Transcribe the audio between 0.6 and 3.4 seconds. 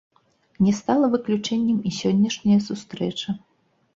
Не стала выключэннем і сённяшняя сустрэча.